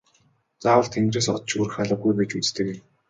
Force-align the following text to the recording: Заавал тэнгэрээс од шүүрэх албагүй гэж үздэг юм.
Заавал 0.63 0.89
тэнгэрээс 0.93 1.27
од 1.35 1.43
шүүрэх 1.49 1.75
албагүй 1.83 2.13
гэж 2.19 2.31
үздэг 2.39 2.65
юм. 2.73 2.79